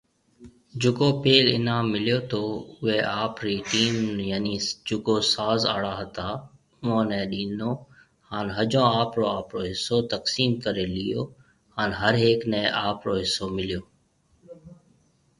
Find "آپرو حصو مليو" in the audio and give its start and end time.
12.89-13.81